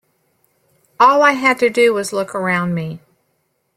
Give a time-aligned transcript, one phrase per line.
[0.99, 3.01] All I had to do was look around me.